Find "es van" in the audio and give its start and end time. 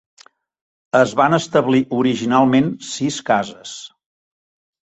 0.99-1.37